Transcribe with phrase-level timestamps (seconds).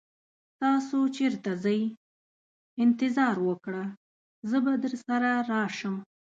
[0.61, 1.81] تاسو چیرته ځئ؟
[2.83, 3.83] انتظار وکړه،
[4.49, 5.95] زه به درسره راشم.